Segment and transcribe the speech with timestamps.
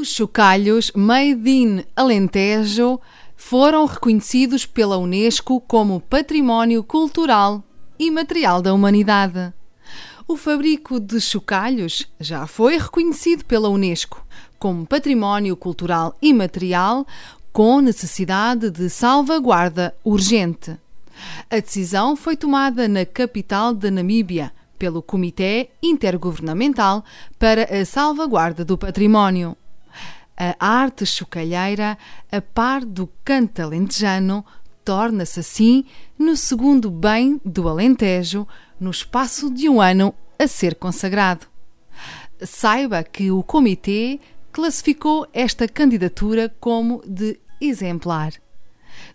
[0.00, 2.98] Os chocalhos Made in Alentejo
[3.36, 7.62] foram reconhecidos pela Unesco como Património Cultural
[7.98, 9.52] e Material da Humanidade.
[10.26, 14.26] O fabrico de chocalhos já foi reconhecido pela Unesco
[14.58, 17.06] como Património Cultural e Material
[17.52, 20.78] com necessidade de salvaguarda urgente.
[21.50, 27.04] A decisão foi tomada na capital da Namíbia pelo Comitê Intergovernamental
[27.38, 29.54] para a Salvaguarda do Património.
[30.42, 31.98] A arte chocalheira,
[32.32, 34.42] a par do canto alentejano,
[34.82, 35.84] torna-se assim
[36.18, 38.48] no segundo bem do Alentejo,
[38.80, 41.46] no espaço de um ano a ser consagrado.
[42.40, 44.18] Saiba que o Comitê
[44.50, 48.32] classificou esta candidatura como de exemplar.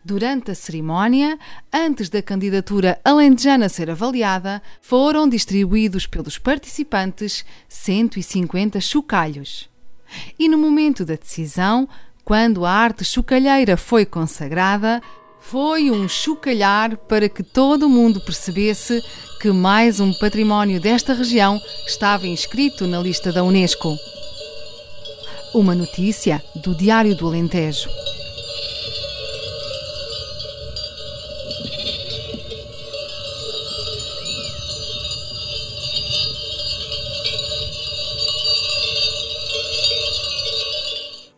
[0.04, 1.40] Durante a cerimónia,
[1.74, 9.74] antes da candidatura alentejana ser avaliada, foram distribuídos pelos participantes 150 chocalhos.
[10.38, 11.88] E no momento da decisão,
[12.24, 15.02] quando a arte chocalheira foi consagrada,
[15.40, 19.00] foi um chocalhar para que todo mundo percebesse
[19.40, 23.96] que mais um património desta região estava inscrito na lista da Unesco.
[25.54, 27.88] Uma notícia do Diário do Alentejo.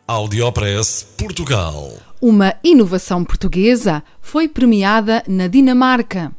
[0.09, 1.91] Audiopress Portugal.
[2.21, 6.31] Uma inovação portuguesa foi premiada na Dinamarca.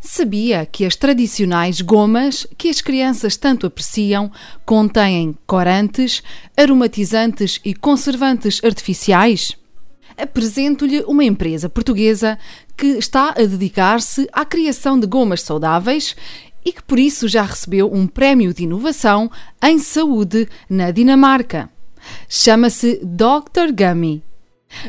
[0.00, 4.28] Sabia que as tradicionais gomas que as crianças tanto apreciam
[4.66, 6.20] contêm corantes,
[6.56, 9.56] aromatizantes e conservantes artificiais?
[10.18, 12.36] Apresento-lhe uma empresa portuguesa
[12.76, 16.16] que está a dedicar-se à criação de gomas saudáveis
[16.64, 19.30] e que por isso já recebeu um prémio de inovação
[19.62, 21.70] em saúde na Dinamarca.
[22.28, 23.72] Chama-se Dr.
[23.72, 24.22] Gummy.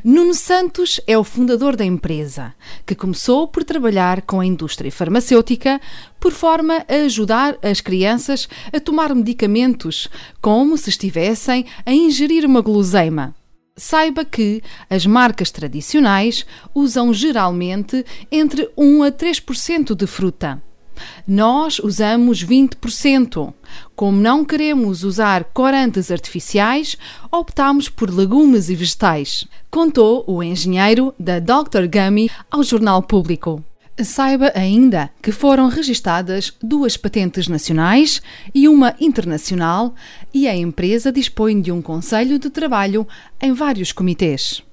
[0.03, 2.53] Nuno Santos é o fundador da empresa,
[2.85, 5.79] que começou por trabalhar com a indústria farmacêutica
[6.19, 10.07] por forma a ajudar as crianças a tomar medicamentos
[10.41, 13.35] como se estivessem a ingerir uma guloseima.
[13.75, 20.61] Saiba que as marcas tradicionais usam geralmente entre 1 a 3% de fruta.
[21.27, 23.53] Nós usamos 20%.
[23.95, 26.97] Como não queremos usar corantes artificiais,
[27.31, 31.87] optamos por legumes e vegetais, contou o engenheiro da Dr.
[31.91, 33.63] Gummy ao Jornal Público.
[34.01, 38.21] Saiba ainda que foram registadas duas patentes nacionais
[38.53, 39.93] e uma internacional,
[40.33, 43.07] e a empresa dispõe de um conselho de trabalho
[43.39, 44.63] em vários comitês.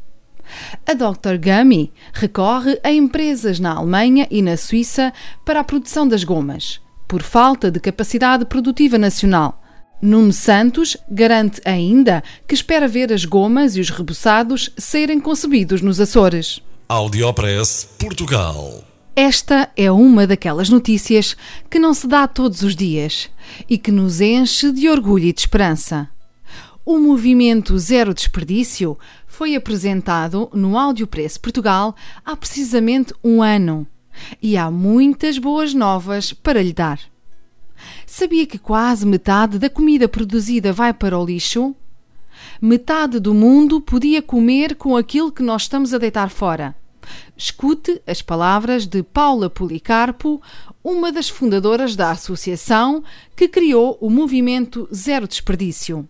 [0.86, 1.36] A Dr.
[1.42, 5.12] Gummy recorre a empresas na Alemanha e na Suíça
[5.44, 9.60] para a produção das gomas, por falta de capacidade produtiva nacional.
[10.02, 16.00] Nuno Santos garante ainda que espera ver as gomas e os rebuçados serem concebidos nos
[16.00, 16.62] Açores.
[16.88, 18.82] Audiopress Portugal.
[19.14, 21.36] Esta é uma daquelas notícias
[21.68, 23.28] que não se dá todos os dias
[23.68, 26.08] e que nos enche de orgulho e de esperança.
[26.86, 28.98] O movimento Zero Desperdício
[29.40, 31.96] foi apresentado no Audiopress Portugal
[32.26, 33.86] há precisamente um ano
[34.42, 37.00] e há muitas boas novas para lhe dar.
[38.04, 41.74] Sabia que quase metade da comida produzida vai para o lixo?
[42.60, 46.76] Metade do mundo podia comer com aquilo que nós estamos a deitar fora.
[47.34, 50.38] Escute as palavras de Paula Policarpo,
[50.84, 53.02] uma das fundadoras da associação
[53.34, 56.06] que criou o movimento Zero Desperdício.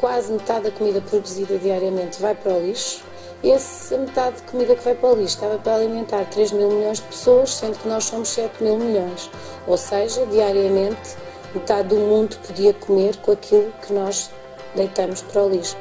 [0.00, 3.04] Quase metade da comida produzida diariamente vai para o lixo.
[3.44, 7.00] Essa metade de comida que vai para o lixo estava para alimentar 3 mil milhões
[7.00, 9.30] de pessoas, sendo que nós somos 7 mil milhões.
[9.66, 11.16] Ou seja, diariamente,
[11.54, 14.30] metade do mundo podia comer com aquilo que nós
[14.74, 15.76] deitamos para o lixo.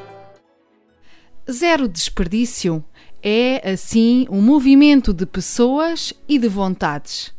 [1.49, 2.83] Zero desperdício
[3.23, 7.33] é, assim, um movimento de pessoas e de vontades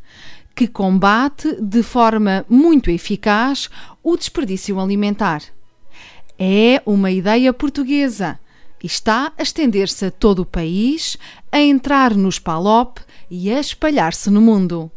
[0.57, 3.69] que combate de forma muito eficaz
[4.03, 5.43] o desperdício alimentar.
[6.43, 8.41] É uma ideia portuguesa
[8.83, 11.19] e está a estender-se a todo o país,
[11.53, 12.99] a entrar nos PALOP
[13.31, 14.91] e a espalhar-se no mundo.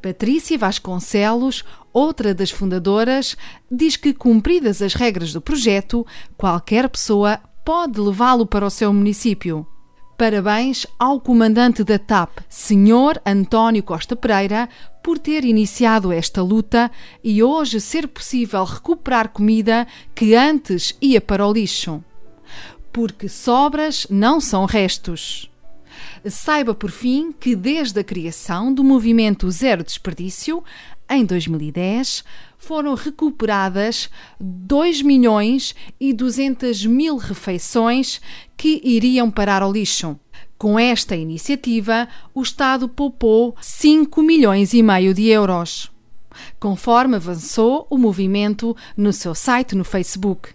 [0.00, 3.36] Patrícia Vasconcelos, outra das fundadoras,
[3.70, 9.66] diz que, cumpridas as regras do projeto, qualquer pessoa pode levá-lo para o seu município.
[10.16, 13.20] Parabéns ao comandante da TAP, Sr.
[13.26, 14.68] António Costa Pereira,
[15.02, 16.88] por ter iniciado esta luta
[17.22, 22.02] e hoje ser possível recuperar comida que antes ia para o lixo.
[22.92, 25.50] Porque sobras não são restos.
[26.24, 30.62] Saiba, por fim, que desde a criação do movimento Zero Desperdício,
[31.16, 32.24] em 2010,
[32.58, 34.08] foram recuperadas
[34.40, 38.20] 2 milhões e 200 mil refeições
[38.56, 40.18] que iriam parar ao lixo.
[40.56, 45.90] Com esta iniciativa, o Estado poupou 5 milhões e meio de euros.
[46.58, 50.54] Conforme avançou o movimento no seu site no Facebook.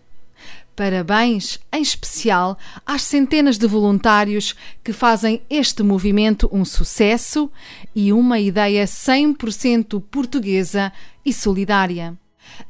[0.79, 7.51] Parabéns, em especial, às centenas de voluntários que fazem este movimento um sucesso
[7.93, 10.89] e uma ideia 100% portuguesa
[11.25, 12.17] e solidária.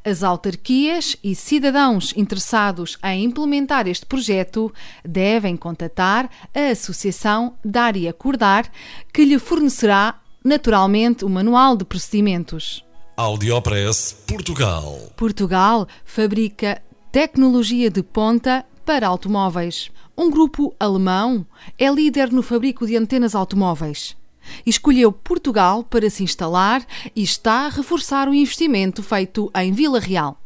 [0.04, 4.74] As autarquias e cidadãos interessados em implementar este projeto
[5.06, 8.72] devem contatar a Associação Dar e Acordar,
[9.14, 12.84] que lhe fornecerá naturalmente o manual de procedimentos.
[13.16, 14.98] Audiopress Portugal.
[15.16, 19.90] Portugal fabrica tecnologia de ponta para automóveis.
[20.16, 21.44] Um grupo alemão
[21.76, 24.16] é líder no fabrico de antenas automóveis.
[24.64, 26.86] Escolheu Portugal para se instalar
[27.16, 30.40] e está a reforçar o investimento feito em Vila Real.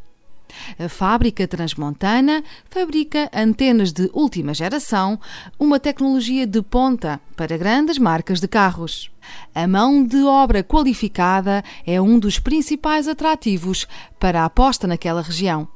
[0.80, 5.20] A fábrica transmontana fabrica antenas de última geração,
[5.60, 9.12] uma tecnologia de ponta para grandes marcas de carros.
[9.54, 13.86] A mão de obra qualificada é um dos principais atrativos
[14.18, 15.68] para a aposta naquela região.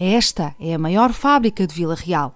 [0.00, 2.32] Esta é a maior fábrica de Vila Real.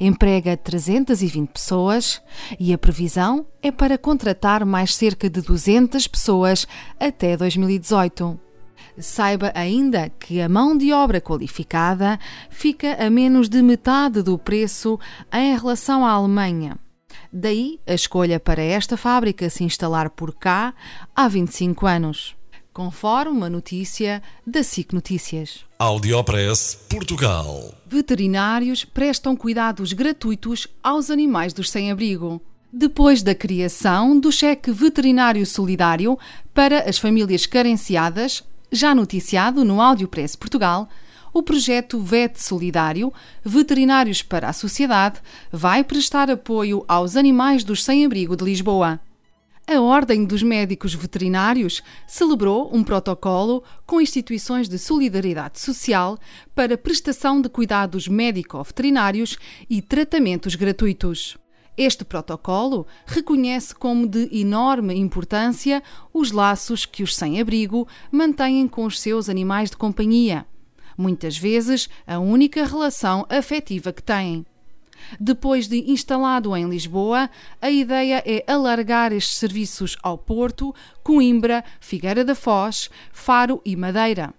[0.00, 2.20] Emprega 320 pessoas
[2.58, 6.66] e a previsão é para contratar mais cerca de 200 pessoas
[6.98, 8.40] até 2018.
[8.98, 12.18] Saiba ainda que a mão de obra qualificada
[12.50, 14.98] fica a menos de metade do preço
[15.32, 16.76] em relação à Alemanha.
[17.32, 20.74] Daí a escolha para esta fábrica se instalar por cá
[21.14, 22.37] há 25 anos
[22.78, 25.64] conforme uma notícia da SIC Notícias.
[25.80, 27.74] Audiopress Portugal.
[27.84, 32.40] Veterinários prestam cuidados gratuitos aos animais dos sem-abrigo.
[32.72, 36.16] Depois da criação do cheque veterinário solidário
[36.54, 40.88] para as famílias carenciadas, já noticiado no Audiopress Portugal,
[41.34, 43.12] o projeto VET Solidário,
[43.44, 45.18] Veterinários para a Sociedade,
[45.50, 49.00] vai prestar apoio aos animais dos sem-abrigo de Lisboa
[49.70, 56.18] a Ordem dos Médicos Veterinários celebrou um protocolo com instituições de solidariedade social
[56.54, 59.36] para prestação de cuidados médico-veterinários
[59.68, 61.36] e tratamentos gratuitos.
[61.76, 65.82] Este protocolo reconhece como de enorme importância
[66.14, 70.46] os laços que os sem-abrigo mantêm com os seus animais de companhia,
[70.96, 74.46] muitas vezes a única relação afetiva que têm.
[75.18, 77.30] Depois de instalado em Lisboa,
[77.60, 84.34] a ideia é alargar estes serviços ao Porto, Coimbra, Figueira da Foz, Faro e Madeira.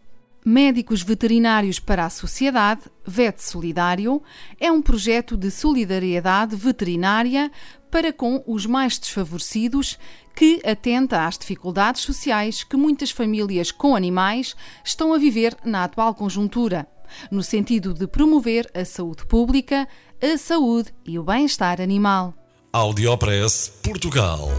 [0.45, 4.21] Médicos Veterinários para a Sociedade, VET Solidário,
[4.59, 7.51] é um projeto de solidariedade veterinária
[7.91, 9.99] para com os mais desfavorecidos
[10.35, 16.15] que atenta às dificuldades sociais que muitas famílias com animais estão a viver na atual
[16.15, 16.87] conjuntura,
[17.29, 19.87] no sentido de promover a saúde pública,
[20.21, 22.33] a saúde e o bem-estar animal.
[22.73, 24.49] Audiopress Portugal.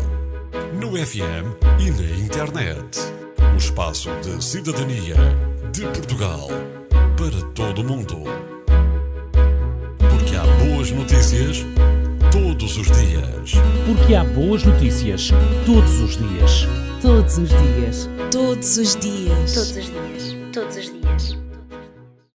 [0.73, 2.99] No FM e na internet.
[3.55, 5.17] O espaço de cidadania
[5.71, 6.49] de Portugal
[7.15, 8.25] para todo o mundo.
[9.99, 11.59] Porque há boas notícias
[12.33, 13.53] todos os dias.
[13.87, 15.29] Porque há boas notícias
[15.67, 16.67] todos os dias.
[17.03, 18.09] Todos os dias.
[18.31, 19.53] Todos os dias.
[19.53, 20.37] Todos os dias.
[20.53, 21.00] Todos os dias.